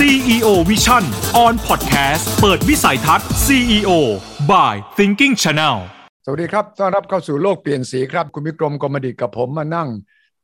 [0.00, 1.04] CEO Vision
[1.44, 3.90] on Podcast เปิดวิสัยทัศน์ CEO
[4.50, 5.76] by Thinking Channel
[6.24, 9.88] สวัสดีครับ ต้อนรับเข้าสู่โลกเปลี่ยนสีครับ คุณวิกรมกมดิกับผมมานั่ง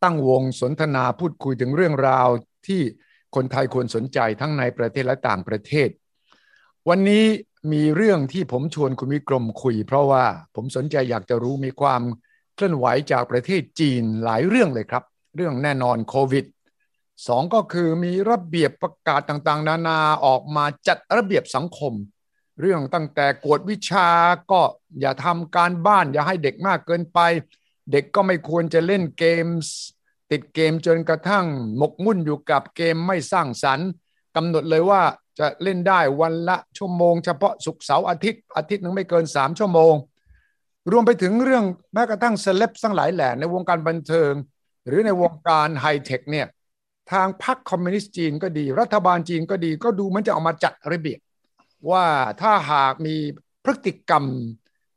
[0.02, 2.28] ตั้งวงสนทนาพูดคุยถึงเรื่องราว
[2.66, 2.80] ที่
[3.34, 5.88] คนไทยควรสนใจทั้งในประเทศและต่างประเทศ
[6.88, 7.24] วันนี้
[7.72, 12.02] มีเรื่องที่ผมชวนคุณวิกรมคุย เพราะว่าผมสนใจอยากจะรู้มีความ
[12.54, 15.04] เคลื่อนไหวจากประเทศจีนหลายเรื่องเลยครับ
[15.36, 16.44] เรื่องแน่นอนโควิด
[17.26, 21.92] สองก็คือมีระเบียบประกาศต่างๆ นานาออกมาจัดระเบียบสังคม
[22.60, 24.08] เรื่องตั้งแต่กวดวิชา
[24.50, 24.60] ก็
[25.00, 27.18] อย่าทำการบ้านอย่าให้เด็กมากเกินไป
[27.92, 29.74] เด็กก็ไม่ควรจะเล่นเกมส์
[30.30, 33.88] ติดเกมจนกระทั่งหมกมุ่นอยู่กับเกมไม่สร้างสรรค์
[34.36, 35.02] กำหนดเลยว่า
[35.38, 39.94] จะเล่นได้วันละชั่วโมง เฉพาะศุกร์เสาร์อาทิตย์อาทิตย์นึงไม่เกิน 3 ชั่วโมง
[40.90, 44.32] รวมไปถึงเรื่องแม้กระทั่งเซเลบทั้งหลายแหล่ในวงการบันเทิง
[44.86, 46.46] หรือในวงการไฮเทคเนี่ย
[47.12, 51.20] ทางพรรคคอมมิวนิสต์จีนก็ดี รัฐบาลจีนก็ดีก็ดูมันจะเอามาจัดระเบียบ
[51.90, 52.04] ว่า
[52.40, 53.16] ถ้าหากมี
[53.64, 54.24] พฤติกรรม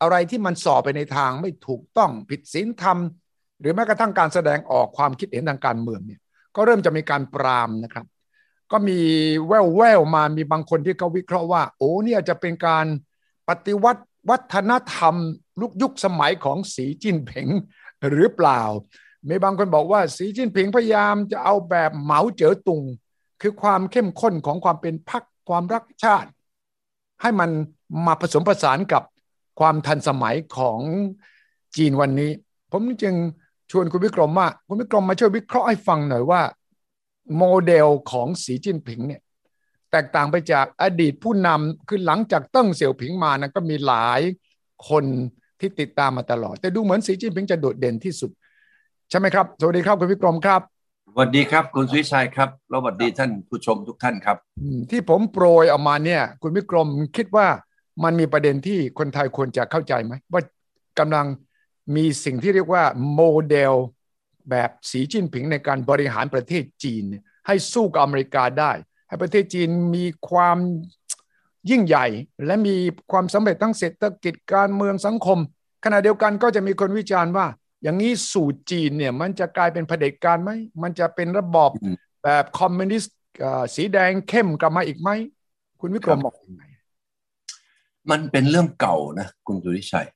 [0.01, 2.97] อะไรที่มันสอบไปในทางไม่ถูกต้องผิดศีลธรรม
[3.59, 6.21] หรือแม้กระทั่งการแสดงออกความคิดเห็นทางการเมืองเนี่ย
[6.55, 8.05] ก็เริ่มจะมีการปรามนะครับ
[8.71, 8.99] ก็มี
[9.47, 12.85] แววแววๆมามีบางคนที่เขาวิเคราะห์ว่า โอ้เนี่ยจะเป็นการ
[13.49, 15.15] ปฏิวัติวัฒนธรรม
[15.61, 17.47] ลุกยุคสมัยของสีจิ้นผิง
[18.09, 18.61] หรือเปล่า
[19.27, 22.83] มีบางคนบอกว่าสีจิ้นผิงพยายามจะเอาแบบเหมาเจ๋อตุง
[23.41, 26.29] คือความเข้มข้นของความเป็นพรรคความรักชาติ
[27.21, 27.49] ให้มัน
[28.05, 29.03] มาผสมผสานกับ
[29.59, 30.79] ความทันสมัยของ
[31.75, 32.31] จีนวันนี้
[32.71, 33.15] ผมจึง
[33.71, 36.41] ชวนคุณวิกรมว่าคุณวิกรมมาช่วยวิเคราะห์ให้ฟังหน่อยว่า
[37.37, 39.21] โมเดลของสีจิ้นผิงเนี่ย
[39.91, 44.21] แตกต่างไปจากอดีตผู้นำคือหลังจากเติ้งเสี่ยวผิงมานะก็มีหลาย
[44.89, 45.05] คน
[45.59, 48.31] ที่ติดตามมาตลอด แต่ดูเหมือนสีจิ้นผิงจะโดดเด่นที่สุด
[49.09, 50.61] ใช่ไหมครับ สวัสดีครับคุณวิกรมครับ
[51.13, 57.47] สวัสดีครับ คุณสุวิชัยครับแล้วสวัสดีท่านผู้ชมทุกท่านครับอืมที่ผมโปรยออกมาเนี่ย คุณวิกรมคิดว่า
[58.03, 60.41] มันมีประเด็นที่คนไทยควรจะเข้าใจไหมว่า
[60.99, 61.27] กำลัง
[61.95, 62.83] มีสิ่งที่เรียกว่า
[63.13, 63.73] โมเดล
[64.49, 68.71] แบบสีจิ้นผิงในการบริหารประเทศจีนเนี่ยให้สู้กับอเมริกาได้
[69.07, 70.57] ให้ประเทศจีนมีความ
[71.69, 72.05] ยิ่งใหญ่
[72.45, 72.75] และมี
[73.11, 75.39] ความสำเร็จทั้งเศรษฐกิจการเมืองสังคม
[75.83, 77.45] ขณะเดียวกันก็จะมีคนวิจารณ์ว่า
[77.83, 80.51] อย่างนี้สู่จีนเนี่ยมันจะกลายเป็นเผด็จการไหม
[80.81, 85.09] มันจะเป็นระบอบอืมแบบคอมมิวนิสต์เอ่อสีแดงเข้มกลับมาอีกไหม
[85.79, 86.63] คุณวิกรมครับบอกยังไง
[88.11, 90.07] มันเป็นเรื่องเก่านะ คุณสุวิชัย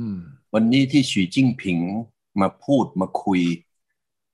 [0.00, 0.18] อืม
[0.54, 1.78] วันนี้ที่ฉีจิ้งผิง
[2.40, 3.42] มาพูดมาคุย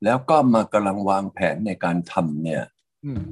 [0.05, 2.63] แล้วก็มากำลังวางแผนในการทำเนี่ย
[3.05, 3.23] อืม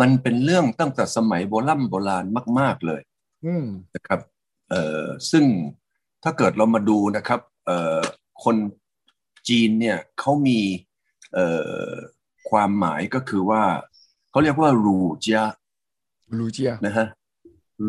[0.00, 2.24] มันเป็นเรื่องตั้งแต่สมัยโบราณโบราณ
[2.58, 3.02] มาก ๆเลย
[3.46, 4.20] อืมนะครับ
[4.70, 5.44] เอ่อซึ่ง
[6.22, 8.00] ถ้าเกิดเรามาดูนะครับเอ่อ
[8.44, 8.56] คน
[9.48, 10.60] จีนเนี่ยเขามี
[11.34, 11.46] เอ่
[11.88, 11.90] อ
[12.50, 13.62] ความหมายก็คือว่า
[14.30, 15.42] เขาเรียกว่ารูเจีย
[16.38, 17.06] ลูเจียนะฮะ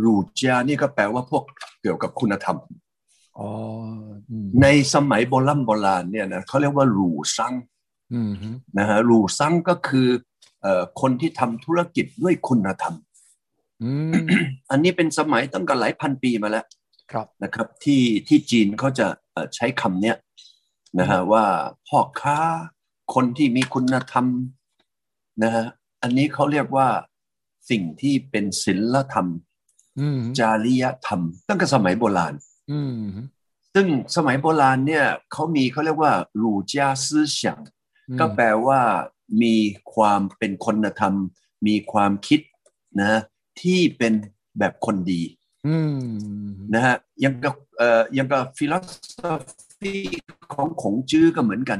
[0.03, 1.44] รูเจียนี่ก็แปลว่าพวก
[1.81, 2.57] เกี่ยวกับคุณธรรม
[3.38, 3.50] อ๋อ
[4.29, 7.53] อืมในสมัยโบราณโบราณเนี่ยนะเขาเรียกว่ารูซัง
[8.13, 10.07] อืมฮึนะฮะรูซังก็คือ
[10.62, 12.96] เอ่อคนที่ทำธุรกิจด้วยคุณธรรม
[13.84, 14.12] อืม
[14.72, 16.66] อันนี้เป็นสมัยตั้งแต่หลายพันปีมาแล้ว
[17.12, 20.16] ครับนะครับ ที่ที่จีนเขาจะเอ่อใช้คำเนี้ย
[21.00, 21.46] นะฮะว่า
[21.88, 22.40] พ่อค้า
[23.14, 24.25] คนที่มีคุณธรรม
[25.44, 25.66] นะฮะ
[26.02, 26.88] อันนี้เขาเรียกว่า
[27.70, 29.28] สิ่งที่เป็นศีลธรรม
[30.00, 32.34] อืมจาริยธรรม ตั้งแต่สมัยโบราณ
[32.72, 33.22] อืมฮึ
[33.74, 37.58] ซึ่งสมัยโบราณเนี่ยเขามีเขาเรียกว่ารูจาซื่อเฉียง
[38.20, 38.81] ก็แปลว่า
[39.42, 39.56] มี
[39.94, 41.14] ความเป็นคุณธรรม
[41.68, 42.40] มีความคิด
[43.00, 43.22] นะ
[43.62, 44.14] ที่เป็น
[44.59, 45.22] แบบคนดี
[45.68, 46.00] อืม
[46.74, 49.20] นะฮะยังกับเอ่อยังกับฟิโลโซ
[49.80, 49.94] ฟี
[50.54, 51.80] ของขงจื้อก็เหมือนกัน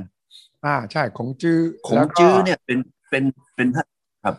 [0.66, 3.24] อ่าใช่ของจื้อขงจื้อเนี่ยเป็นเป็น
[3.56, 3.68] เป็น
[4.26, 4.36] ครับ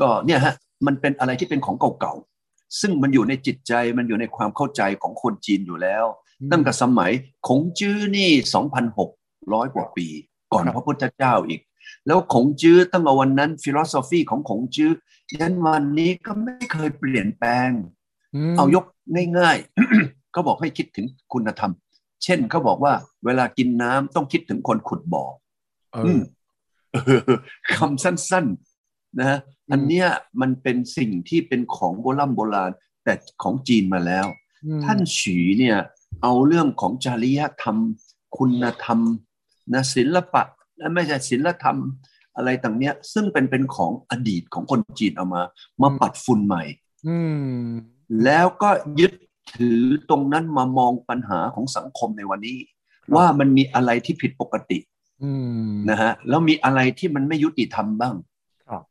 [0.00, 0.54] ก็เนี่ยฮะ
[0.86, 6.04] มันเป็นอะไรที่เป็นของเก่าๆซึ่งมันอยู่ในจิตใจมันอยู่ในความเข้าใจของคนจีนอยู่แล้ว
[6.52, 7.12] ตั้งแต่สมัย
[7.48, 8.30] ขงจื้อนี่
[9.02, 10.06] 2,600กว่าปี
[10.52, 11.60] ก่อนพระพุทธเจ้าอีก
[12.06, 14.90] แล้วขงจื้อตั้งแต่วันนั้น philosophy ของขงจื้อ
[15.40, 17.70] ยันวันนี้ก็ไม่เคยเปลี่ยนแปลง
[18.52, 18.84] มเอายก
[19.38, 21.72] ง่ายๆเขาบอกให้คิดถึงคุณธรรม
[22.24, 22.94] เช่นเขาบอกว่า
[23.24, 25.24] เวลากินน้ำต้องคิดถึงคนขุดบ่อ
[25.92, 26.20] เออือม
[26.92, 27.20] เออ
[27.76, 28.46] คำสั้น
[28.82, 29.38] ๆ นะ
[29.72, 30.06] อันเนี้ย
[30.40, 32.72] มันเป็นสิ่งที่เป็นของโบราณโบราณ
[33.04, 34.26] แต่ของจีนมาแล้ว
[34.64, 35.78] อืมท่านฉีเนี่ย
[36.22, 37.76] เอาเรื่องของจริยธรรม
[38.36, 39.00] คุณธรรม
[39.72, 40.42] นะศิลปะ
[40.76, 41.78] และไม่ใช่ศิลธรรม
[42.36, 45.42] อะไรต่างเนี้ย ซึ่งเป็นเป็นของอดีตของคนจีนเอามา
[45.82, 46.62] มาปัดฝุ่นใหม่
[47.08, 47.16] อื
[47.64, 47.64] ม
[48.24, 49.12] แล้วก็ยึด
[49.52, 52.58] ถือตรงนั้นมามองปัญหาของสังคมในวันนี้
[53.16, 54.78] ว่ามันมีอะไรที่ผิดปกติ
[55.22, 55.32] อื
[55.68, 58.14] มนะฮะแล้วมีอะไรที่มันไม่ยุติธรรมบ้าง
[58.68, 58.82] ครับ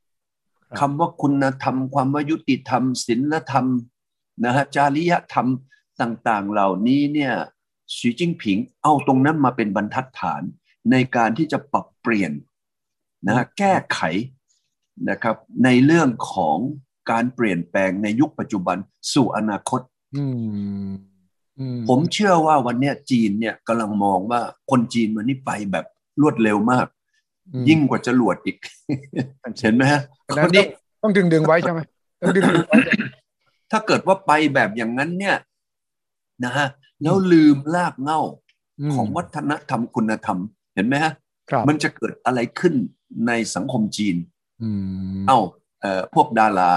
[0.80, 3.66] คำว่าคุณธรรม ความว่ายุติธรรมศีลธรรม
[4.46, 5.48] นะฮะจาริยธรรม
[6.02, 7.34] ต่างๆ เหล่านี้เนี่ย
[7.98, 10.42] สีจิ้งผิงเอาตรงนั้นมาเป็นบรรทัดฐาน
[10.92, 12.32] ในการที่จะปรับเปลี่ยน
[13.28, 14.00] นะฮะแก้ไข
[15.10, 16.58] นะครับในเรื่องของ
[17.12, 18.78] การเปลี่ยนแปลงในยุคปัจจุบัน
[19.14, 19.93] สู่อนาคตอืมอืม
[21.90, 25.86] ผมเชื่อว่าวันเนี้ยจีนเนี่ยกำลังมองว่าคนจีนวันนี้ไปแบบ
[26.22, 26.88] รวดเร็วมาก
[27.54, 28.58] อืมยิ่งกว่าจรวดอีก
[29.62, 30.66] เห็นไหมฮะอันคนั้นนนี้
[31.04, 31.80] ต้องดึงดึงๆไว้ใช่ไหม
[32.22, 32.78] ต้องดึงดึงๆไว้
[33.72, 35.36] ถ้าเกิดว่าไปแบบอย่างนั้นเนี่ย
[36.46, 36.68] นะฮะ
[37.02, 38.22] แล้วลืมลากเหง้า
[38.90, 40.38] มของวัฒนธรรมคุณธรรม
[40.76, 41.12] เห็นไหมฮะ
[41.50, 42.74] ครับมันจะเกิดอะไรขึ้น
[43.28, 44.16] ในสังคมจีน
[44.62, 44.70] อื
[45.20, 45.40] มเอ้า
[45.82, 46.72] เอ่อพวกดารา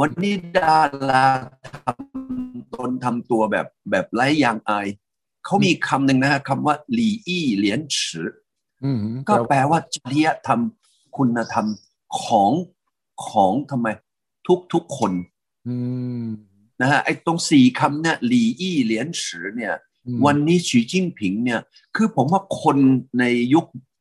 [0.00, 0.78] วันนี้ดา
[1.10, 1.26] รา
[1.66, 4.86] ทำตนทำตัวแบบแบบไร้ยางอาย
[5.44, 8.30] เขามีคำหนึ่งนะฮะคำว่าหลี่อี้เหลียนฉือ
[8.84, 8.98] อืม
[9.28, 10.60] ก็แปลว่าจริยธรรม
[11.16, 11.66] คุณธรรม
[12.22, 12.52] ของ
[13.26, 13.88] ของทำไม
[14.46, 15.12] ทุกทุกๆคน
[15.68, 15.76] อื
[16.22, 16.24] ม
[16.80, 19.74] นะฮะไอ้ตรงสี่คำเนี่ยหลี่อี้เหลียนฉือเนี่ย
[20.06, 21.60] อืมวันนี้สีจิ้งผิงเนี่ย
[21.96, 22.76] คือผมว่าคน
[23.18, 23.24] ใน
[23.54, 23.91] ยุคเอ่อ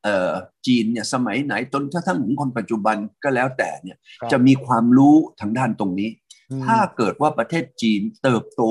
[0.67, 6.09] จีนเนี่ยสมัยไหนจนกระทั่งถึงคนปัจจุบันก็แล้วแต่เนี่ยครับจะมีความรู้ทางด้านตรงนี้
[6.51, 8.61] อืมถ้าเกิดว่าประเทศจีนเติบโต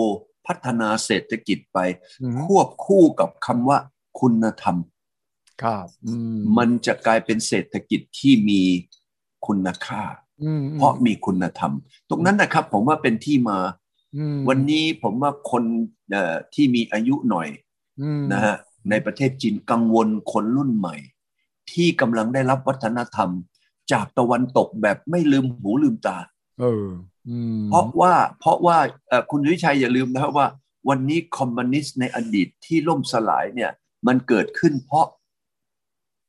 [0.46, 1.78] พัฒนาเศรษฐกิจไป
[2.22, 3.78] อืมควบคู่กับคำว่า
[4.20, 4.76] คุณธรรม
[5.62, 8.62] ครับอืมมันจะกลายเป็นเศรษฐกิจที่มี
[9.46, 10.02] คุณค่า
[10.42, 11.72] อืมเพราะมีคุณธรรม
[12.10, 13.58] ตรงนั้นนะครับผมว่าเป็นที่มา
[14.16, 15.64] อืมวันนี้ผมว่าคน
[16.10, 17.48] เอ่อที่มีอายุหน่อย
[18.02, 18.56] อืมนะฮะ
[18.90, 20.96] ในประเทศจีนกังวลคนรุ่นใหม่
[21.72, 23.31] ที่กำลังได้รับวัฒนธรรม
[23.93, 26.19] จากตะวันตกแบบไม่ลืมหูลืมตา
[26.61, 26.87] เออ
[27.28, 28.78] อืมเพราะว่าเพราะว่า
[29.08, 30.46] เอ่อคุณวิชัยอย่าลืมนะครับว่า
[30.88, 33.70] วันนี้คอมมิวนิสต์ในอดีตที่ล่มสลายเนี่ย
[34.06, 35.06] มันเกิดขึ้นเพราะ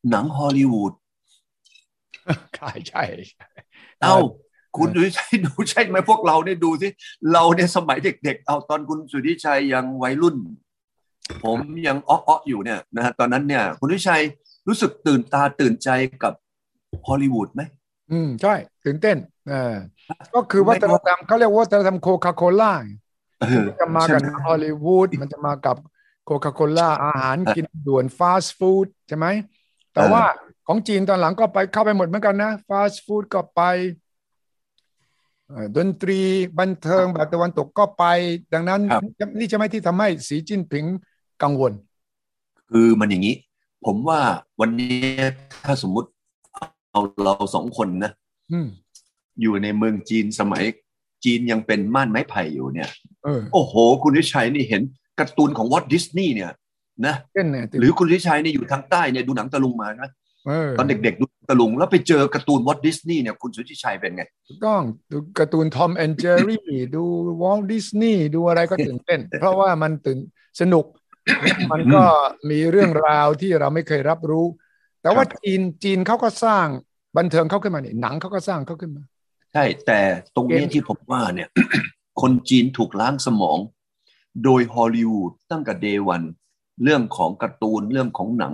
[0.09, 0.93] หนังฮอลลีวูด
[2.55, 3.47] ใช่ใช่ใช่
[4.01, 4.17] เอ้า
[4.77, 6.87] คุณสุทธิชัยดูใช่ไหมพวกเราเนี่ยดูสิ
[7.31, 10.35] เราเนี่ยสมัยเด็ก ๆ เอาตอนคุณสุทธิชัยยังวัยรุ่น
[11.43, 14.23] ผมยังอ้อๆอยู่เนี่ยนะฮะตอนนั้นเนี่ย คุณสุทธิชัย
[14.71, 15.89] รู้สึกตื่นตาตื่นใจ
[16.23, 16.33] กับ
[17.07, 17.61] ฮอลลีวูดไหม
[18.11, 18.53] อืม ใช่
[18.85, 19.17] ตื่นเต้น
[19.49, 19.75] เออ
[20.33, 22.73] ก็คือวัฒนธรรมเขาเรียกว่าวัฒนธรรมโคคาโคล่า
[23.41, 25.77] เออจะมากับใช่ไหฮอลลีวูดมันจะมากับ
[26.25, 29.27] โคคาโคล่าอาหารกินด่วนฟาสต์ฟู้ดใช่ไหม
[29.93, 30.23] แต่ว่า
[30.67, 33.61] ของจีนตอนหลังก็ไปเข้าไปหมดเหมือนกันนะฟาสต์ฟู้ดก็ไป
[35.47, 36.19] เอ่อดนตรี
[36.59, 38.05] บันเทิงแบบตะวันตกก็ไป
[38.53, 39.01] ดังนั้นครับ
[39.39, 40.85] นี่จะไม่ที่ทำให้สีจิ้นผิง
[41.43, 41.73] กังวล
[42.69, 43.35] คือมันอย่างนี้
[43.85, 44.19] ผมว่า
[44.61, 45.05] วันนี้
[45.65, 46.09] ถ้าสมมุติ
[46.91, 48.11] เอาเราสองคนนะ
[48.51, 48.67] อืม
[49.41, 50.63] อยู่ในเมืองจีนสมัย
[51.23, 52.89] จีนยังเป็นม่านไม้ไผ่อยู่เนี่ย
[53.23, 53.73] เออโอ้โห
[54.03, 54.81] คุณวิชัยนี่เห็น
[55.19, 56.51] การ์ตูนของวอตดิสนีย์เนี่ย
[57.05, 60.09] นะเต้นเนี่ยหรือคุณวิชัยเนี่ยอยู่ทางใต้เนี่ยดูหนังตะลุงมานะ
[60.47, 64.81] เออตอนเด็กๆดูตะลุงแล้วไปเจอการ์ตูนวอตดิสนีย์เนี่ยคุณสุทธิชัยเป็นไงถูกต้อง
[65.11, 67.03] ดูการ์ตูน Tom and Jerry ดู
[67.41, 70.17] Walt Disney ดูอะไรก็ตื่นเต้น เพราะว่ามันตื่น
[70.61, 70.85] สนุก
[71.71, 72.03] มันก็
[72.49, 74.45] มีเรื่องราวที่เราไม่เคยรับรู้
[75.01, 76.67] แต่ว่าครับจีนจีนเขาก็สร้าง
[77.17, 79.03] บันเทิงเขาขึ้นมานี่หนังเขาก็สร้างเขาขึ้นมา
[79.53, 79.99] ใช่ แต่
[80.35, 81.49] ตรงนี้เกมที่ผมว่าเนี่ย
[82.21, 83.57] คนจีนถูกล้างสมอง
[84.43, 86.21] โดยฮอลลีวูดตั้งแต่ day one
[86.83, 88.53] เรื่องของการ์ตูนเรื่องของหนัง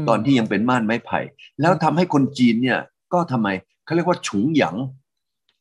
[0.00, 1.20] มตอนที่ยังเป็นม่านไม้ไผ่
[1.60, 2.80] แล้วทำให้คนจีนเนี่ย
[3.12, 3.48] ก็ทำไม
[3.84, 4.76] เขาเรียกว่าฉุงหยาง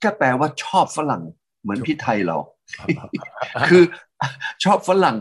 [0.03, 1.23] ก็แปลว่าชอบฝรั่ง
[1.61, 2.37] เหมือนพี่ไทยเรา
[3.69, 3.83] คือ
[4.63, 5.17] ชอบฝรั่ง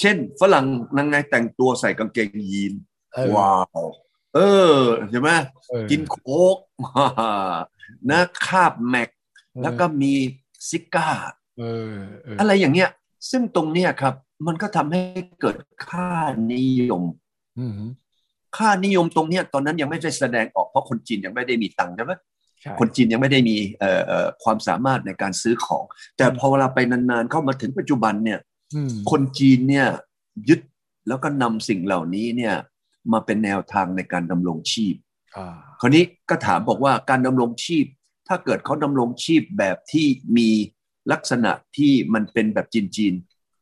[0.00, 0.64] เช่น ฝรั่ง
[0.96, 2.72] นางไงแต่งตัวใส่กางเกงยีน
[3.14, 3.80] เออว้าว
[4.34, 4.38] เอ
[4.78, 4.80] อ
[5.10, 5.30] ใช่ไหม
[5.70, 6.56] เออกินโค้ก
[8.10, 9.10] นะคาบแม็ก
[9.62, 10.12] แล้วก็มี
[10.68, 11.08] ซิก้า
[11.58, 12.90] เออเอออะไรอย่างเงี้ย
[13.30, 14.14] ซึ่งตรงเนี้ยครับ
[14.46, 15.00] มันก็ทำให้
[15.40, 16.10] เกิดค่า
[16.52, 17.02] นิยม
[17.58, 17.72] อืม
[18.56, 22.29] ค่านิยมตรงเนี้ยตอนนั้นยังไม่ได้แสดงออกเพราะคนจีนยังไม่ได้มีตังค์ใช่ไหมใช่
[22.80, 25.84] คนจีนยังไม่ได้มีเอ่อเอ่อความสามารถในการซื้อของ
[26.16, 28.38] แต่พอเวลาไปนานๆเข้ามาถึงปัจจุบันเนี่ย
[28.74, 29.86] อืมคนจีนเนี่ย
[30.48, 30.60] ยึด
[31.08, 32.54] แล้วก็นำสิ่งเหล่านี้เนี่ย
[33.12, 34.94] มาเป็นแนวทางในการดำรงชีพ
[35.36, 37.86] อ่าคราวนี้ก็ถามบอกว่าการดำรงชีพ
[38.28, 40.48] ถ้าเกิดเขาดำรงชีพแบบที่มี
[41.12, 43.14] ลักษณะที่มันเป็นแบบจีน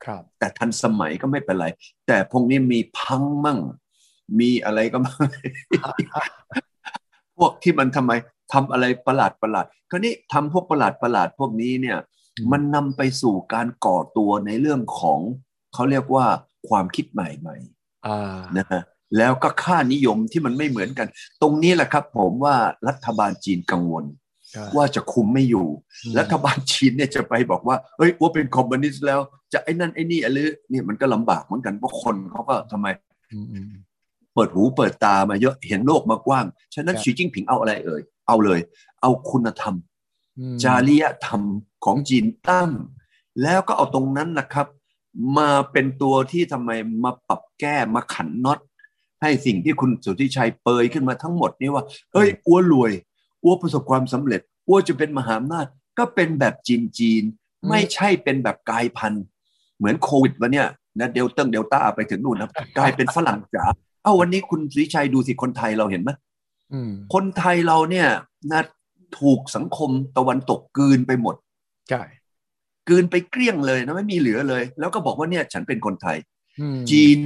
[0.05, 1.67] ครับๆแต่ทันสมัยก็ไม่เป็นไร
[2.07, 3.59] แต่พวกนี้มีพังมั่ง
[4.41, 5.29] มีอะไรก็มั่ง
[7.37, 8.13] พวกที่มันทำไม
[8.53, 11.99] ทำอะไรประหลาดประหลาดคราวนี้ทำพวกประหลาดประหลาดพวกนี้เนี่ย
[12.39, 15.21] อืมมันนำไปสู่การก่อตัวในเรื่องของ
[15.75, 16.27] เขาเรียกว่า
[16.69, 17.57] ความคิดใหม่
[18.07, 18.83] อ่าๆนะฮะ
[19.17, 21.09] แล้วก็ค่านิยมที่มันไม่เหมือนกัน
[21.43, 22.55] ตรงนี้แหละครับผมว่า
[22.89, 24.05] รัฐบาลจีนกังวล
[24.51, 25.69] ใช่ว่าจะคุมไม่อยู่
[26.05, 29.21] อืมรัฐบาลจีนเนี่ยจะไปบอกว่าเฮ้ยว่าเป็นคอมมิวนิสต์แล้ว
[29.53, 30.39] จะไอ้นั่นไอ้นี่อะไร
[30.71, 32.87] เนี่ยมันก็ลำบากเหมือนกันเพราะคนเขาก็ทำไม
[33.33, 33.67] อืมอืม
[34.35, 38.61] เปิดหูเปิดตามาเยอะเห็นโลกมากว้าง ฉะนั้นครับสีจิ้งผิงเอาอะไรเอ่ย เอาเลย
[39.01, 39.75] เอาคุณธรรม
[40.39, 41.43] อืมจาริยธรรม
[41.85, 42.71] ของจีนตั้ง
[43.43, 44.67] แล้วก็เอาตรงนั้นนะครับ
[45.39, 46.71] มาเป็นตัวที่ทำไม
[47.05, 48.59] มาปรับแก้มาขันน็อต
[49.23, 52.93] ให้สิ่งที่คุณสุทธิชัยเปยขึ้นมาทั้งหมดนี้ว่า เอ้ยอ้วรวย
[53.45, 55.67] อ้วประสบความสำเร็จอ้วจะเป็นมหาอำนาจ
[55.99, 59.25] ก็เป็นแบบจีนจีนๆไม่ใช่เป็นแบบกลายพันธุ์
[59.77, 60.67] เหมือนโควิดวันเนี้ย
[60.99, 63.65] นะเดลต้าเดลต้าไปถึงนู่นนะกลายเป็นฝรั่งจ๋า
[64.03, 66.28] เอ้าวันนี้คุณสุทธิชัยดูสิคนไทยเราเห็นไหมอืม
[67.15, 68.09] คนไทยเราเนี่ย
[68.53, 68.63] นะ
[69.21, 71.35] ถูกสังคมตะวันตกกลืนไปหมด
[71.91, 72.03] ใช่
[72.89, 76.17] กลืนไปเกลี้ยงเลยนะไม่มีเหลือเลย แล้วก็บอกว่าเนี่ยฉันเป็นคนไทย
[76.61, 77.19] อืมจีน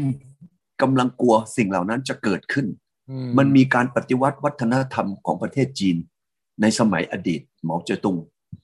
[0.82, 2.66] กำลังกลัวสิ่งเหล่านั้นจะเกิดขึ้น
[3.10, 5.96] อืมันมีการปฏิวัติวัฒนธรรมของประเทศจีน
[6.60, 8.16] ในสมัยอดีตเหมาเจ๋อตุง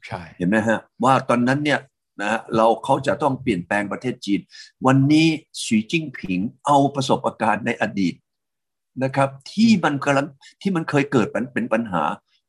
[0.06, 1.80] ใช่เห็นไหมฮะ ว่าตอนนั้นเนี่ย
[2.22, 4.40] นะเราเขาจะต้องเปลี่ยนแปลงประเทศจีน
[4.86, 5.26] วันนี้
[5.64, 8.14] สีจิ้งผิงเอาประสบการณ์ในอดีต
[9.04, 10.26] นะครับที่มันกำลัง
[10.60, 12.02] ที่มันเคยเกิดเป็นเป็นปัญหา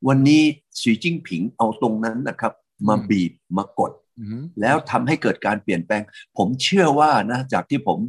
[0.07, 0.41] วันนี้
[0.81, 2.53] สีจิ้งผิงเอาตรงนั้นนะครับ
[2.87, 6.01] มาบีบมากดอืมแล้วทำให้เกิดการเปลี่ยนแปลง
[6.37, 7.99] ผมเชื่อว่านะจากที่ผม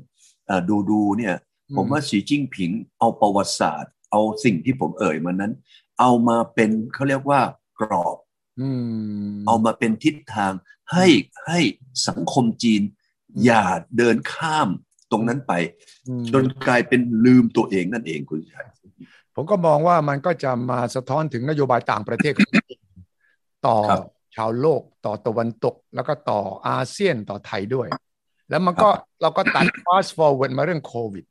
[0.47, 1.35] เอ่อดูดูเนี่ย
[1.77, 5.53] ผมว่าสีจิ้งผิงเอาประวัติศาสตร์ เอาสิ่งที่ผมเอ่ยมานั้น
[6.01, 7.41] เอามาเป็นเขาเรียกว่า
[7.81, 8.17] กรอบ
[8.61, 8.69] อื
[9.31, 10.53] มเอามาเป็นทิศทาง
[10.93, 11.07] ให้
[11.47, 11.61] ให้
[12.09, 13.65] สังคมจีนอืมอย่า
[13.97, 14.69] เดินข้าม
[15.11, 15.53] ตรงนั้นไป
[16.09, 18.67] อืมจนกลายเป็นลืมตัวเองนั่นเองคุณชัย
[19.35, 22.81] ผมก็มองว่ามันก็จะมาสะท้อนถึงนโยบายต่างประเทศของจีน
[23.67, 23.77] ต่อ
[24.37, 27.89] ชาวโลกต่อตะวันตก แล้วก็ต่ออาเซียนต่อไทยด้วย
[28.51, 28.91] แล้วมันก็
[29.23, 31.25] เราก็ตัด fast forward มาเรื่องโควิด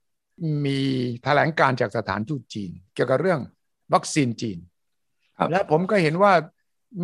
[0.65, 0.79] มี
[1.23, 3.39] แถลงการจากสถานทูตจีน เกี่ยวกับเรื่อง
[3.93, 4.57] วัคซีนจีน
[5.37, 6.33] ครับและผมก็เห็นว่า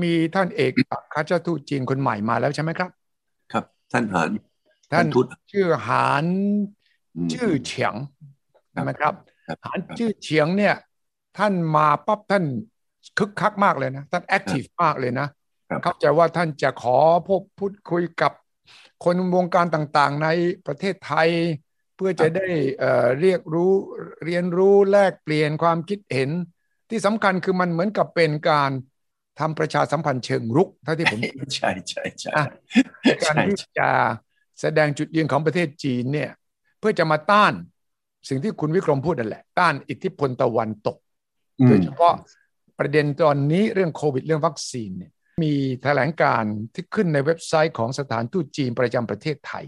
[0.01, 2.89] มีท่านเอกอัครราชทูตจีนคนใหม่มาแล้วใช่ไหมครับ
[3.51, 4.29] ครับ ท่านหาน
[4.91, 6.25] ท่านทูตชื่อหาน
[7.27, 7.93] มชื่อเฉียง
[8.71, 9.13] ใช่ไหมครับ
[9.47, 10.75] ครับ หานชื่อเฉียงเนี่ย
[11.37, 12.43] ท่านมาปั๊บท่าน
[13.17, 15.27] คึกคักมากเลยนะ ท่านแอคทีฟมากเลยนะ
[15.69, 18.31] ครับเข้าใจว่าท่านจะขอพบพูดคุยกับ
[19.05, 20.27] คนวงการต่างๆ ใน
[20.67, 21.29] ประเทศไทย
[21.95, 22.47] เพื่อจะได้
[22.79, 23.71] เอ่อเรียกรู้
[24.25, 26.29] เรียนรู้แลกเปลี่ยนความคิดเห็น
[26.89, 28.71] ที่สำคัญคือมันเหมือนกับเป็นการ
[29.39, 31.19] ทำประชาสัมพันธ์เชิงรุกเท่าที่ผม
[31.55, 32.45] ใช่ใช่ใช่อะ
[33.23, 33.89] การใช่ที่จะ
[34.61, 36.31] แสดงจุดยืนของประเทศจีนเนี่ย
[36.79, 37.53] เพื่อจะมาต้าน
[38.29, 40.97] สิ่งที่คุณวิกรมพูดนั่นแหละ ต้านอิทธิพลตะวันตก
[41.61, 42.13] อืโดมยเฉพาะ
[42.79, 45.11] ประเด็นตอนนี้เรื่องโควิดเรื่องวัคซีนเนี่ย
[45.43, 49.63] มีแถลงการณ์ที่ขึ้นในเว็บไซต์ของสถานทูตจีนประจำประเทศไทย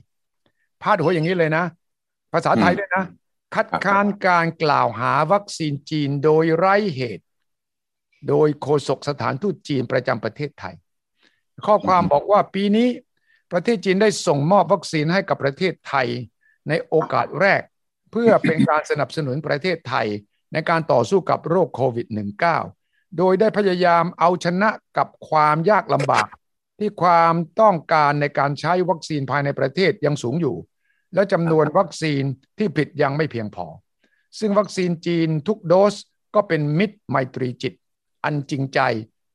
[0.81, 1.65] พาดหัวอย่างนี้เลยนะ
[2.33, 3.03] ภาษาไทยด้วยนะ
[3.55, 7.25] คัดค้านการกล่าวหาวัคซีนจีนโดยไร้เหตุ
[8.29, 10.75] โดยโฆษกสถานทูตจีนประจำประเทศไทย
[11.65, 12.87] ข้อความบอกว่าปีนี้
[13.51, 16.07] ประเทศจีนได้ส่งมอบวัคซีนให้กับประเทศไทย
[16.69, 17.61] ในโอกาสแรก
[18.11, 20.07] เพื่อเป็นการสนับสนุนประเทศไทย
[20.53, 22.07] ในการต่อสู้กับโรคโควิด
[22.61, 26.27] -19 โดยได้พยายามเอาชนะกับความยากลำบาก
[26.79, 30.55] ที่ความต้องการในการใช้วัคซีนภายในประเทศยังสูงอยู่
[31.13, 32.23] และจำนวนวัคซีน
[32.57, 33.65] ที่ผลิตยังไม่เพียงพอ
[34.39, 35.95] ซึ่งวัคซีนจีนทุกโดส
[36.35, 37.73] ก็เป็นมิตรไมตรีจิต
[38.23, 38.79] อันจริงใจ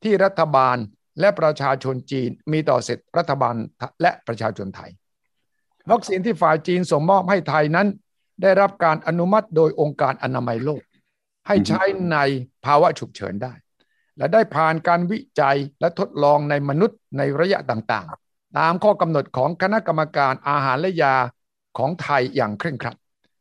[0.02, 0.76] ที่รัฐบาล
[1.20, 3.54] และประชาชนจีนมีต่อเสร็จรัฐบาล
[4.02, 4.90] และประชาชนไทย
[5.90, 7.88] วัคซีนที่ฝ่ายจีนส่งมอบให้ไทยนั้น
[8.42, 10.82] ได้รับการอนุมัติโดยองค์การอนามัยโลก
[11.46, 12.18] ให้ใช้ใน
[12.64, 13.52] ภาวะฉุกเฉินได้
[14.18, 21.14] และได้ผ่านการวิจัยและทดลองในมนุษย์ในระยะต่างๆ ตามข้อกำหนดของคณะกรรมการอาหารและยา
[21.78, 22.96] ของไทยอย่างเคร่งครัด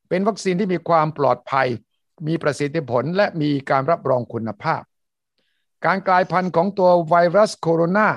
[0.09, 1.67] เป็นวัคซีนที่มีความปลอดภัย
[2.27, 4.81] มีประสิทธิผลและมีการรับรองคุณภาพ
[5.85, 8.07] การกลายพันธุ์ของตัวไวรัสโคโรนา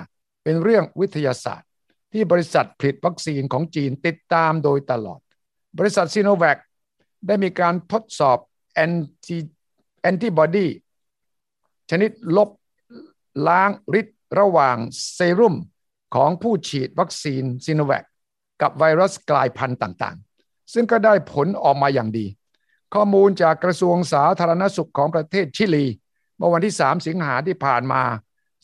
[0.43, 1.69] เป็นเรื่องวิทยาศาสตร์
[2.13, 5.21] ที่บริษัทผลิตวัคซีนของจีนติดตามโดยตลอด
[5.79, 6.59] บริษัทซีโนแวค
[7.27, 8.39] ได้มีการทดสอบ
[8.75, 8.93] แอน
[9.27, 9.39] ติ
[10.01, 10.69] แอนติบอดี
[11.91, 12.49] ชนิดลบ
[13.49, 14.77] ล้างฤทธิ์ระหว่าง
[15.15, 15.55] เซรุ่ม
[16.15, 18.05] ของผู้ฉีดวัคซีนซีโนแวค
[18.63, 22.27] กับไวรัสกลายพันธุ์ต่างๆ ซึ่งก็ได้ผลออกมาอย่างดี
[22.95, 25.87] ข้อมูลจากกระทรวงสาธารณสุขของประเทศชิลี
[26.37, 28.03] เมื่อวันที่ 3 สิงหาที่ผ่านมา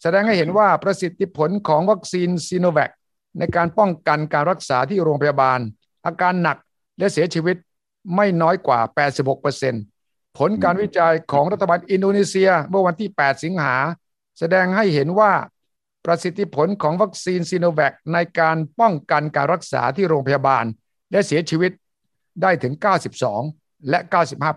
[0.02, 2.90] แสดงให้เห็นว่าประสิทธิผลของวัคซีนซีโนแวค
[3.38, 5.58] ในการป้องกันการรักษาที่โรงพยาบาล
[6.06, 6.56] อาการหนัก
[6.98, 7.56] และเสียชีวิต
[8.16, 8.80] ไม่น้อยกว่า
[9.58, 13.76] 86%ผลการวิจัยของรัฐบาลอินโดนีเซีย เมื่อวันที่ 8 สิงหา
[14.38, 15.32] แสดงให้เห็นว่า
[16.04, 20.64] ประสิทธิผลของวัคซีนซีโนแวคในการป้องกันการรักษาที่โรงพยาบาล
[21.10, 21.72] และเสียชีวิต
[22.42, 22.74] ได้ถึง
[23.30, 23.98] 92 และ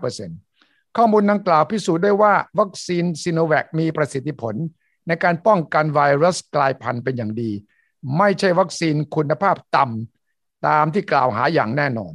[0.04, 0.53] 95%
[0.96, 4.54] ข้อมูลดังกล่าวพิสูจน์ได้ว่าวัคซีนซีโนแวคมีประสิทธิผล
[5.06, 7.50] ในการป้องกันไวรัสกลายพันธุ์เป็นอย่างดี
[8.18, 12.12] ไม่ใช่วัคซีนคุณภาพต่ำตามที่กล่าวหาอย่างแน่นอน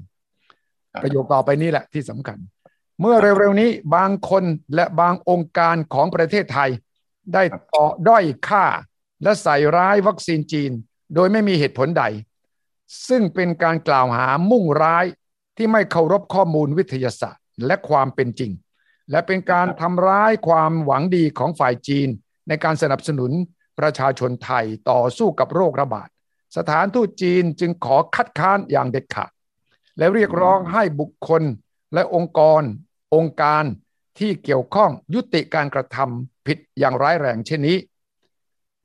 [1.01, 2.37] ประโยคต่อไปนี้แหละที่สำคัญ
[3.01, 4.43] เมื่อเร็วๆนี้บางคน
[4.75, 6.69] และบางองค์การของประเทศไทย
[7.33, 7.43] ได้
[7.73, 8.65] ต่อด้อยค่า
[9.23, 10.71] และใส่ร้ายวัคซีนจีน
[11.15, 12.03] โดยไม่มีเหตุผลใด
[13.07, 15.05] ซึ่งเป็นการกล่าวหามุ่งร้าย
[15.57, 18.51] ที่ไม่เคารพข้อมูลวิทยาศาสตร์และความเป็นจริง
[19.11, 22.09] และเป็นการทำร้ายความหวังดีของฝ่ายจีน
[22.47, 23.31] ในการสนับสนุน
[23.79, 26.09] ประชาชนไทยต่อสู้กับโรคระบาด
[26.57, 29.31] สถานทูตจีนจึงขอคัดค้านอย่างเด็ดขาด
[29.97, 31.43] และเรียกร้องให้บุคคล
[31.93, 32.61] และองค์กร
[33.15, 33.63] องค์การ
[34.19, 37.77] ที่เกี่ยวข้องยุติการกระทำผิดอย่างร้ายแรงเช่นนี้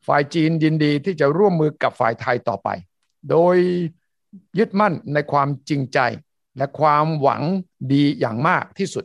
[0.06, 2.68] ฝ่ายจีนยินดีที่จะร่วมมือกับฝ่ายไทยต่อไป
[3.30, 3.56] โดย
[4.58, 5.98] ยึดมั่นในความจริงใจ
[6.58, 7.42] และความหวัง
[7.92, 9.04] ดีอย่างมากที่สุด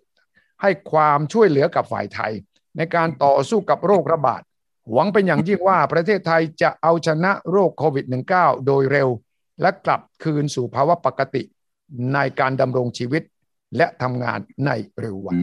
[0.61, 2.33] ให้ความช่วยเหลือกับฝ่ายไทย
[2.77, 4.41] ในการต่อสู้กับโรคระบาด
[4.91, 9.09] หวังเป็นอย่างยิ่งว่าประเทศไทยจะเอาชนะโรคโควิด -19 โดยเร็ว
[9.61, 11.43] และกลับคืนสู่ภาวะปกติ
[12.13, 13.23] ในการดำรงชีวิต
[13.77, 15.37] และทำงานในเร็ววัน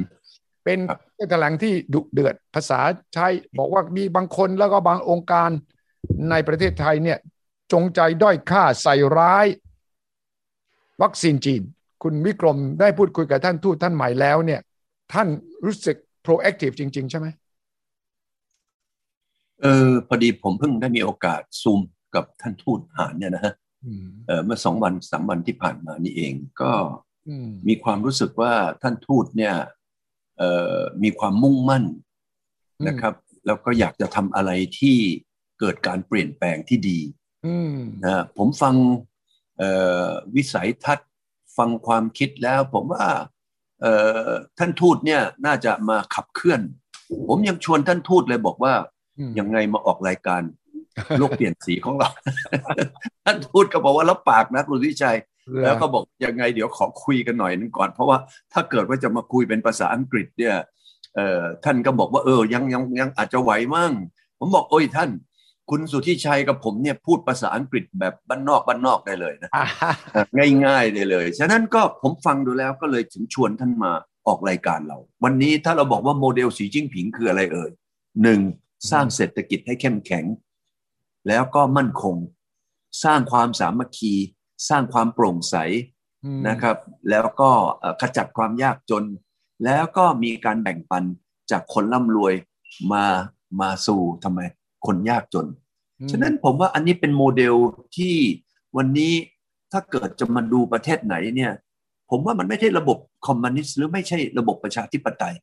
[0.64, 0.78] เป็น
[1.30, 2.80] แถลงที่ดุเดือดภาษา
[3.14, 3.26] ใช้
[3.58, 5.50] บอกว่ามีบางคนแล้วก็บางองค์การ
[6.30, 7.18] ในประเทศไทยเนี่ย
[7.72, 9.46] จงใจด้อยค่าใส่ร้าย
[11.02, 11.62] วัคซีนจีน
[12.02, 14.60] คุณวิกรมได้พูดคุยกับท่านทูตท่านใหม่แล้วเนี่ย
[15.12, 15.28] ท่าน
[15.64, 17.26] รู้สึก proactive จริง ๆ ใช่ไหม
[19.62, 21.80] เออพอดีผมเพิ่งได้มีโอกาสซูม
[22.14, 23.54] กับท่านทูตหานเนี่ยนะฮะ
[24.26, 26.72] เออเมื่อสองวันสามวันที่ผ่านมานี่เองก็
[27.68, 29.54] มีความรู้สึกว่าท่านทูตเนี่ย
[30.38, 30.42] เอ
[30.76, 31.84] อมีความมุ่งมั่น
[32.88, 33.14] นะครับ
[33.46, 34.96] แล้วก็อยากจะทำอะไรที่
[35.60, 36.98] เกิดการเปลี่ยนแปลงที่ดี
[38.04, 38.74] นะผมฟัง
[40.34, 41.10] วิสัยทัศน์
[41.56, 43.06] ฟังความคิดแล้ว ผมว่า
[44.58, 46.60] ท่านทูตเนี่ยน่าจะมาขับเคลื่อน
[47.28, 48.72] ผมยังชวนท่านทูตเลยบอกว่า
[49.38, 50.42] ยังไงมาออกรายการ
[51.18, 52.08] โลกเปลี่ยนสีของเรา
[53.24, 55.16] ท่านทูตก็บอกว่ารับปากนะคุณวิชัย
[55.62, 58.18] แล้วก็บอกยังไงเดี๋ยวขอคุยกันหน่อยนึงก่อน เพราะว่า
[58.52, 60.56] ถ้าเกิดว่าจะมาคุยเป็นภาษาอังกฤษเนี่ย
[61.64, 63.92] ท่านก็บอกว่าเออยังยังยังอาจจะไหวมั่ง
[64.38, 65.10] ผมบอกโอ้ยท่าน
[65.70, 69.50] คุณสุทธิชัยกับผมเนี่ยพูดภาษาอังกฤษแบบบ้านนอกบ้านนอกได้เลยนะ
[70.64, 73.92] ง่ายๆได้เลย ฉะนั้นก็ผมฟังดูแล้วก็เลยถึงชวนท่านมา
[74.26, 77.70] ออกรายการเรา วันนี้ถ้าเราบอกว่าโมเดลสีจิ้งผิงคืออะไรเอ่ย
[78.22, 78.40] หนึ่ง
[78.90, 80.24] สร้างเศรษฐกิจให้เข้มแข็ง
[81.28, 82.16] แล้วก็มั่นคง
[83.04, 84.14] สร้างความสามัคคี
[84.68, 85.56] สร้างความโปร่งใส
[86.48, 86.76] นะครับ
[87.10, 87.50] แล้วก็
[88.00, 89.04] ขจัดความยากจน
[89.64, 91.04] แล้วก็มีการแบ่งปัน
[91.50, 92.34] จากคนร่ำรวย
[92.92, 93.04] มา
[93.60, 94.40] มาสู่ทำไม
[94.86, 95.46] คนยากจน
[96.10, 97.54] ฉะนั้นผมว่าอันนี้เป็นโมเดล
[97.96, 98.14] ที่
[98.76, 99.12] วันนี้
[99.72, 101.52] ถ้าเกิดจะมาดูประเทศไหนเนี่ย
[102.10, 105.34] ผมว่ามันไม่ใช่ระบบคอมมิวนิสต์หรือไม่ใช่ระบบประชาธิปไตย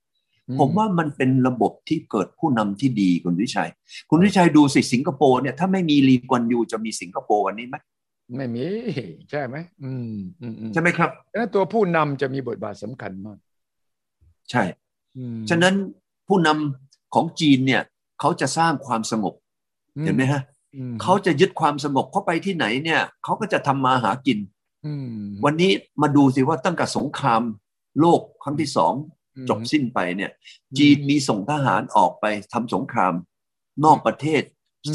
[0.60, 3.70] ผมว่ามันเป็นระบบที่เกิดผู้นำที่ดีคุณวิชัย
[4.10, 7.76] คุณวิชัยดูสิสิงคโปร์เนี่ยถ้าไม่มีลีกวนยูจะมีสิงคโปร์วันนี้ไหม
[8.38, 8.66] ไม่มี
[9.30, 10.16] ใช่ไหมอืม
[10.74, 13.38] ใช่ไหมครับแล้วตัวผู้นำจะมีบทบาทสำคัญมาก
[14.52, 14.64] ใช่
[15.50, 15.76] ฉะนั้น
[16.28, 17.82] ผู้นำของจีนเนี่ย
[18.20, 19.34] เขาจะสร้างความสงบ
[20.04, 20.42] เห็นไหมฮะ
[21.02, 24.40] เขาจะยึดความสงบเข้าไปที่ไหนเนี่ยเขาก็จะทำมาหากิน
[25.46, 25.72] วันนี้
[26.02, 27.42] มาดูสิว่าตั้งแต่สงคราม
[28.00, 28.94] โลกครั้งที่สอง
[29.50, 30.32] จบสิ้นไปเนี่ย
[30.78, 33.14] จีนมีส่งทหารออกไปทำสงคราม
[33.84, 34.42] นอกประเทศ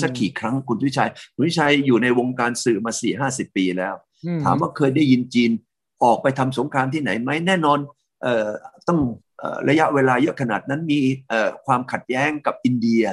[0.02, 3.94] สักกี่ครั้งคุณวิชัยคุณวิชัยอยู่ในวงการสื่อมาสี่ห้าสิบปีแล้ว
[4.44, 5.50] ถามว่าเคยได้ยินจีน
[6.04, 7.78] ออกไปทำสงครามที่ไหนไหมแน่นอน
[8.22, 8.48] เอ่อ
[8.88, 8.98] ต้อง
[9.68, 11.00] ระยะเวลาเยอะขนาดนั้นมี
[11.66, 13.04] ความขัดแย้งกับอินเดีย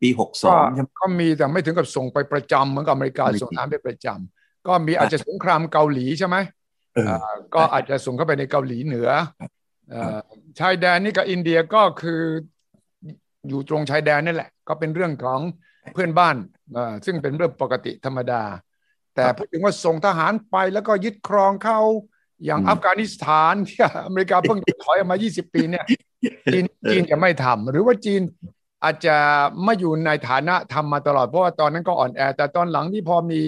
[0.00, 0.62] ปีหกสอง
[1.00, 6.36] ก็มีแต่ไม่ถึงกับส่งไปประจำเหมือนกับอเมริกาส่งน้ำไปประจำก็มีอาจจะสงครามเกาหลีใช่ไหม
[7.54, 9.08] ก็อาจจะส่งเข้าไปในเกาหลีเหนือ
[10.60, 12.22] ชายแดนนี่กับอินเดียก็คือ
[13.48, 15.40] อยู่ตรงชายแดนนี่แหละ ก็เป็นเรื่องของ
[15.92, 16.36] เพื่อนบ้าน
[17.06, 18.42] ซึ่งเป็นเรื่องปกติธรรมดา
[19.14, 21.80] แต่พูดถึงว่าส่งทหารไปแล้วก็ยึดครองเข้า
[22.44, 25.84] อย่างอัฟกานิสถานที่อเมริกาเพิ่งถอยออกมา 20 ปีเนี่ย
[26.52, 28.22] จีนจีนจะไม่ทำหรือว่าจีน
[28.84, 29.16] อาจจะ
[29.64, 33.40] ไม่อยู่ในฐานะทำมาตลอด เพราะว่าตอนนั้นก็อ่อนแอ แต่ตอนหลังที่พอมี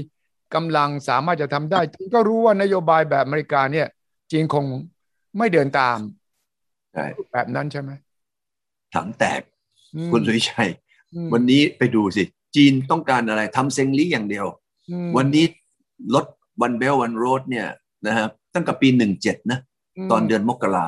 [0.54, 3.86] กำลังสามารถจะทำได้จีนก็รู้ว่านโยบายแบบอเมริกาเนี่ย
[4.30, 4.64] จีนคง
[5.38, 5.98] ไม่เดินตาม
[7.32, 7.90] แบบนั้นใช่ไหม
[8.94, 9.40] ถังแตก
[10.12, 10.70] คุณสุริชัย
[11.32, 12.22] วันนี้ไปดูสิ
[12.56, 14.46] จีนต้องการอะไรทำเซงลี่อย่างเดียว
[15.16, 15.44] วันนี้
[16.14, 16.26] รถ
[16.62, 17.68] วันเบลวันโรดเนี่ย
[18.06, 19.58] นะครับ ตั้งแต่ปีหนึ่งเจ็ดนะ
[20.10, 20.86] ตอนเดือนมกรา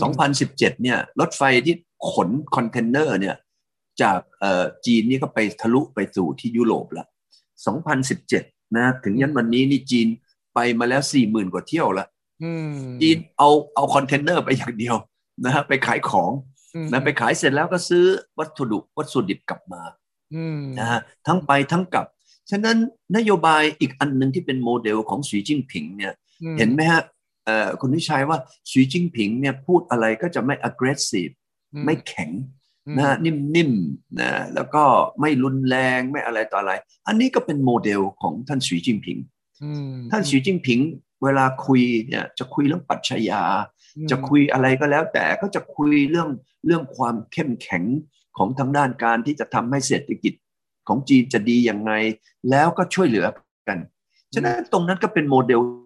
[0.00, 1.74] สองพันสิบเจ็ดเนี่ย รถไฟที่
[2.12, 3.36] ขนคอนเทนเนอร์เนี่ย
[4.02, 4.20] จาก
[4.86, 7.06] จีนนี่ก็ไปทะลุไปสู่ที่ยุโรปละ
[7.90, 10.08] 2017นะถึงยันวันนี้นี่จีน
[10.54, 12.06] ไปมาแล้วสี่หมื่นกว่าเที่ยวละ
[13.02, 14.96] จีนเอาเอาคอนเทนเนอร์ไปอย่างเดียว
[15.44, 16.30] นะฮะไปขายของ
[16.92, 18.04] นะไปขายเสร็จแล้วก็ซื้อ
[18.38, 19.82] วัตถุดิบวัตถุดิบกลับมา
[20.78, 22.06] นะฮะทั้งไปทั้งกลับ
[22.50, 22.76] ฉะนั้น
[23.16, 26.12] นโยบายอีกอันหนึ่งที่เป็นโมเดลของสีจิ้งผิงเนี่ย
[26.58, 27.02] เห็นไหมฮะ
[27.80, 28.38] คุณวิชัยว่า
[28.70, 31.32] สีจิ้งผิงเนี่ยพูดอะไรก็จะไม่ aggressive
[31.84, 32.30] ไม่แข็ง
[32.96, 34.84] นะฮะนิ่มๆนะแล้วก็
[35.20, 36.72] ไม่รุนแรงไม่อะไรต่ออะไร
[37.06, 39.18] อันนี้ก็เป็นโมเดลของท่านสีจิ้งผิง
[39.62, 40.80] อืมท่านสีจิ้งผิง
[41.22, 43.42] เวลาคุยเนี่ยจะคุยเรื่องปรัชญา
[43.96, 46.28] อืมจะคุยอะไรก็แล้ว แต่ก็จะคุยเรื่อง
[46.66, 47.84] เรื่องความเข้มแข็ง
[48.36, 50.32] ของทางด้านการที่จะทำให้เศรษฐกิจ
[50.88, 51.92] ของจีนจะดียังไง
[52.50, 53.26] แล้วก็ช่วยเหลือ
[53.68, 53.78] กัน
[54.34, 55.81] ฉะนั้นตรงนั้นก็เป็นโมเดลอืม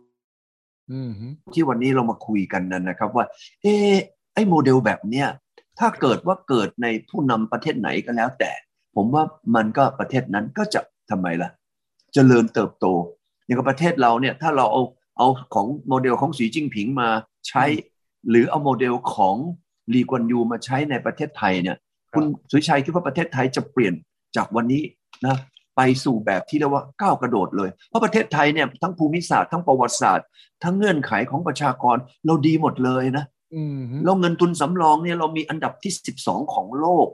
[1.55, 3.25] ที่วันนี้เรามาคุยกันนั้นนะครับว่า
[3.62, 3.94] เออ
[4.35, 5.29] ไอ้โมเดลแบบเนี้ย
[5.79, 8.51] ถ้าเกิดว่าเกิดในผู้นำประเทศไหนก็แล้วแต่
[8.96, 11.51] ผมว่ามันก็ประเทศนั้นก็จะทำไมล่ะ
[12.14, 12.87] เจริญเติบโต
[13.44, 14.83] อย่างกับประเทศเราเนี่ยถ้าเราเอา
[15.18, 17.09] เอาของโมเดลของสีจิ้งผิงมา
[17.49, 17.64] ใช้
[18.29, 19.37] หรือเอาโมเดลของ
[19.92, 21.77] ลีกวนยูมาใช้ในประเทศไทยเนี่ย
[22.12, 23.94] คุณสุชัยคิดว่าประเทศไทยจะเปลี่ยน
[24.37, 24.83] จากวันนี้
[25.27, 25.37] นะ
[25.76, 30.26] ไปสู่แบบที่เรียกว่าก้าวกระโดดเลย เพราะประเทศไทยเนี่ยทั้งภูมิศาสตร์ทั้งประวัติศาสตร์
[30.62, 37.08] ทั้งเงื่อนไขของประชากรเราดีหมดเลยนะอืมเราเงินทุนสำรองเนี่ยเรามีอันดับที่12ของโลก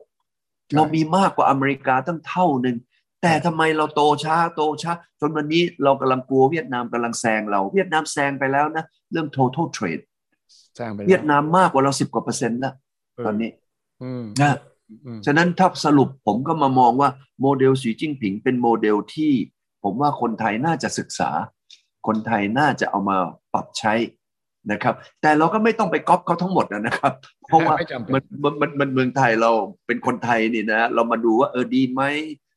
[0.69, 2.77] ใช่เรามีมากกว่าอเมริกาตั้งเท่าหนึ่ง
[3.23, 10.03] แต่ทำไมเราโตช้าโตช้า จนวันนี้เรากำลังกลัวเวียดนามกำลังแซงเราเวียดนามแซงไปแล้วนะเรื่อง total trade
[10.79, 12.75] สร้างไปแล้วเวียดนามมากกว่าเราสิบกว่าเปอร์เซ็นต์แล้ว
[13.27, 13.51] ตอนนี้
[14.03, 14.72] อืมนะอืม
[15.27, 19.33] ฉะนั้นถ้าสรุปผมก็มามองว่าโมเดลสีจิ้งผิงเป็นโมเดลที่
[19.83, 21.31] ผมว่าคนไทยน่าจะศึกษา
[22.07, 23.17] คนไทยน่าจะเอามา
[23.53, 23.95] ปรับใช้
[24.73, 27.13] นะครับ แต่เราก็ไม่ต้องไปก๊อปเขาทั้งหมดนะครับ
[27.47, 29.51] เพราะว่าไม่จำเป็นมันมันมันมันเมืองไทยเรา
[29.87, 32.03] เป็นคนไทยนี่นะ เรามาดูว่าเออดีไหม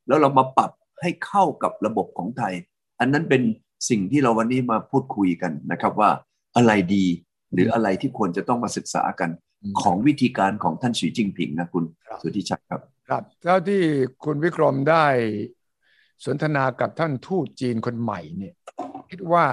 [0.07, 2.53] แล้วเรามาปรับให้เข้ากับระบบของไทย
[2.99, 3.41] อันนั้นเป็น
[3.89, 6.09] สิ่งที่เราวันนี้มาพูดคุยกันนะครับว่า
[6.55, 7.05] อะไรดี
[7.53, 9.29] หรืออะไรที่ควรจะต้องมาศึกษากัน
[9.81, 13.81] ของวิธีการของท่านสีจิ้งผิงนะคุณครับสุทธิชัยครับ ครับเท่าที่
[14.23, 15.05] คุณวิกรมได้
[16.25, 18.53] สนทนากับท่านทูตจีนคนใหม่เนี่ย
[19.09, 19.45] คิดว่า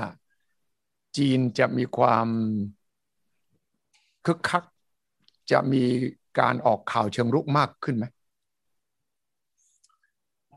[1.17, 2.29] จีนจะมีความ
[4.27, 4.65] คึกคัก
[5.53, 5.85] จะมี
[6.41, 8.05] การออกข่าวเชิงรุกมากขึ้นไหม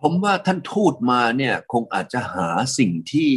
[0.01, 3.31] ผมว่าท่านทูตมาเนี่ยคงอาจจะหาสิ่งที่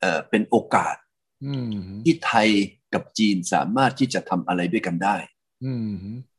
[0.00, 0.96] เอ่อเป็นโอกาส
[1.44, 2.48] อืมที่ไทย
[2.94, 5.39] กับจีนสามารถที่จะทำอะไรด้วยกันได้อืม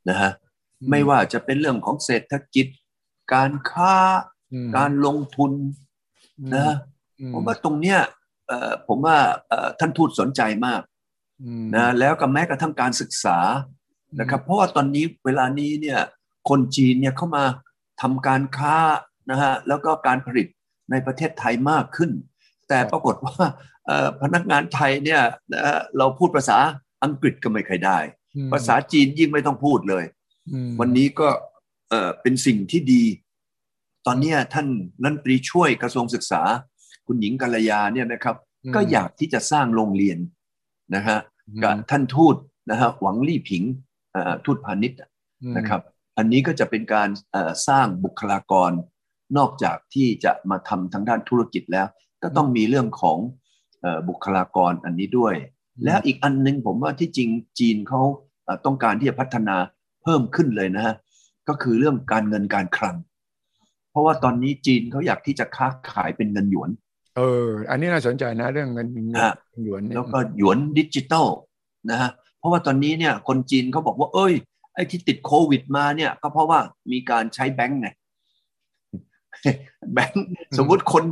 [0.10, 0.32] นะฮะ
[0.90, 2.68] ไม่ว่าจะเป็นเรื่องของเศรษฐกิจ
[3.34, 3.96] การค้า
[4.54, 5.52] อืมการลงทุน
[6.56, 6.76] นะ
[7.20, 8.00] อืผมว่าตรงเนี้ย
[8.48, 10.82] เอ่อผมว่าเอ่อท่านทูตสนใจมาก
[11.44, 13.38] อืมนะแล้วก็แม้กระทั่งการศึกษา
[14.20, 16.00] นะครับเพราะว่าตอนนี้เวลานี้เนี่ย
[16.50, 17.44] คนจีนเนี่ยเข้ามา
[18.02, 18.76] ทำการค้า
[19.32, 20.48] นะฮะแล้วก็การผลิต
[20.92, 22.12] ในประเทศไทยมากขึ้น
[22.68, 23.36] แต่ปรากฏว่า
[23.86, 25.22] เอ่อพนักงานไทยเนี่ย
[25.54, 26.58] นะฮะเราพูดภาษา
[27.04, 28.21] อังกฤษก็ไม่เคอยได้อืม
[28.52, 30.04] ภาษาจีนยิ่งไม่ต้องพูดเลย
[30.52, 31.30] อืมวันนี้ก็
[31.90, 33.04] เอ่อเป็นสิ่งที่ดี
[34.06, 34.68] ตอนเนี้ยท่าน
[35.04, 36.42] รัฐมนตรีช่วยกระทรวงศึกษา
[37.08, 38.36] คุณหญิงกัลยาเนี่ยนะครับ
[38.76, 40.18] ก็อยากที่จะสร้างโรงเรียน
[40.96, 41.18] นะฮะ
[41.64, 42.36] กับท่านทูต
[42.70, 43.64] นะฮะหวังลี่ผิง
[44.12, 45.00] เอ่อทูตพาณิชย์
[45.44, 45.82] อืมนะครับ
[46.18, 48.72] อันนี้ก็จะเป็นการเอ่อสร้างบุคลากร
[49.38, 51.88] นอกจากที่จะมาทำทางด้านธุรกิจแล้ว
[52.24, 53.18] ก็ต้องมีเรื่องของ
[53.82, 55.34] เอ่อบุคลากรอันนี้ด้วย
[55.86, 57.30] แล้วอีกอันหนึงผมว่าที่จริง
[57.60, 58.02] จีนเขา
[58.44, 59.56] เอ่อต้องการที่จะพัฒนา
[60.04, 60.96] เพิ่มขึ้นเลยนะฮะ
[61.48, 62.96] ก็คือเรื่องการเงินการคลัง
[63.92, 66.70] เพราะว่าตอนนี้จีนเขาอยากที่จะค้าขายเป็นเงินหยวน
[67.18, 71.28] เออ อันนี้น่าสนใจนะเรื่องเงินเงินฮะหยวนเนี่ยแล้วก็หยวนดิจิตอล
[71.92, 74.34] นะฮะเพราะว่าตอนนี้เนี่ยคนจีนเขาบอกว่า เอ้ย
[74.76, 76.60] ไอ้ที่ติดโควิดมาเนี่ย ก็เพราะว่า
[76.92, 77.90] มีการใช้แบงก์ไง
[79.94, 80.26] แบงก์
[80.58, 81.04] สมมุติคน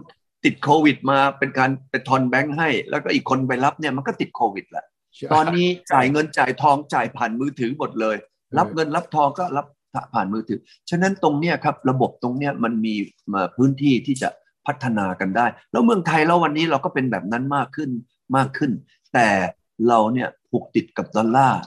[0.46, 4.86] ติดโควิดมาเป็นการไปทอนแบงก์ให้ แล้วก็อีกคนไปรับเนี่ยมันก็ติดโควิดแหละ
[5.34, 8.16] ตอนนี้จ่ายเงินจ่ายทองจ่ายผ่านมือถือหมดเลย
[8.58, 9.66] รับเงินรับทองก็รับ
[10.14, 12.96] ผ่านมือถือ ฉะนั้นตรงเนี้ยครับระบบตรงเนี้ยมันมี
[13.34, 14.30] มาพื้นที่ที่จะ
[14.68, 17.90] พัฒนากันได้ แล้วเมืองไทยแล้ววันนี้เราก็เป็นแบบนั้นมากขึ้น
[18.36, 18.72] มากขึ้น
[19.14, 19.28] แต่
[19.88, 21.62] เราเนี่ยผูกติดกับดอลลาร์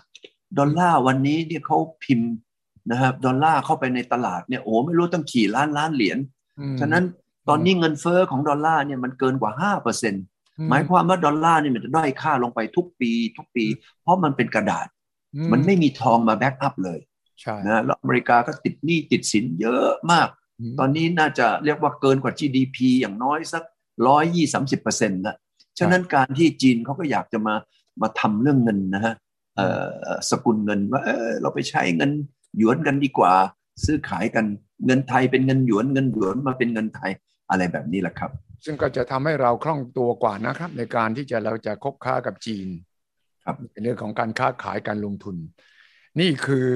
[0.58, 2.30] ดอลลาร์วันนี้เนี่ยเขาพิมพ์
[2.90, 6.18] นะครับดอลลาร์เข้าไปในตลาดเนี่ยโอ้ไม่รู้ตั้งกี่ล้านล้านเหรียญ
[6.60, 7.04] อืมฉะนั้น
[7.48, 10.24] ตอนนี้เงินเฟ้อของดอลลาร์เนี่ยมันเกินกว่าห้าเปอร์เซ็นต์
[10.70, 13.64] หมายความว่าดอลลาร์นี่มันจะด้อยค่าลงไปทุกปี ทุกปี
[14.02, 14.86] เพราะมันเป็นกระดาษ
[15.34, 16.98] อืมันไม่มีทองมา backup เลย
[17.40, 20.28] ใช่นะแล้วอเมริกาก็ติดหนี้ติดสินเยอะมาก
[20.72, 23.62] มตอนนี้น่าจะเรียกว่าเกินกว่า GDP อย่างน้อยสัก
[24.08, 25.36] ร้อยยี่สามสิบเปอร์เซ็นต์ละ
[25.78, 27.54] ฉะนั้นการที่จีนเขาก็อยากจะมา
[28.02, 29.14] มาทำเรื่องเงินนะฮะ
[29.56, 29.66] เอ่
[30.06, 32.10] อสกุลเงินว่าเออเราไปใช้เงิน
[32.56, 33.32] หยวนกันดีกว่า
[33.84, 34.44] ซื้อขายกัน
[34.86, 37.10] เงินไทยเป็นเงินหยวนเงินหยวนมาเป็นเงินไทย
[37.50, 38.30] อะไรแบบนี้แหละครับ
[38.64, 42.68] ซึ่งก็จะทำให้เราคล่องตัวกว่านะครับ ในการที่จะเราจะคบค้ากับจีน
[43.44, 45.36] ครับในเรื่องของการค้าขายการลงทุน
[46.20, 46.68] นี่คือ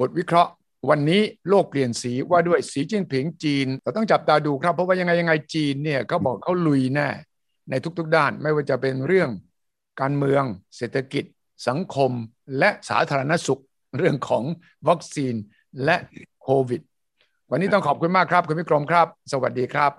[0.00, 0.52] บทวิเคราะห์
[0.90, 7.08] วันนี้โลกเปลี่ยนสีว่าด้วยสีจิ้นผิงจีน เราต้องจับตาดูครับ เพราะว่ายังไงยังไงจีนเนี่ยเขาบอกเขาลุยแน่
[7.70, 9.30] ในทุกๆ ด้าน ไม่ว่าจะเป็นเรื่อง
[10.00, 10.44] การเมือง
[10.76, 11.24] เศรษฐกิจ
[11.68, 12.12] สังคม
[12.58, 13.62] และสาธารณสุข
[13.96, 14.44] เรื่องของ
[14.88, 15.34] วัคซีน
[15.84, 15.96] และ
[16.42, 16.80] โควิด
[17.50, 19.90] วันนี้ต้องขอบคุณมากครับ คุณวิกรมครับ สวัสดีครับ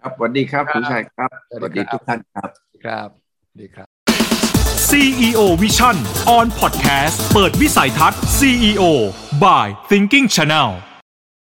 [0.00, 2.48] ครับสวัสดีครับคุณชัยครับ สวัสสดีวัสดีครับทุกท่านครับ
[2.84, 3.08] ครับ
[3.46, 3.86] สวัสดีครับ
[4.88, 5.96] CEO Vision
[6.36, 8.84] on Podcast เปิดวิสัยทัศน์ CEO
[9.44, 10.70] by Thinking Channel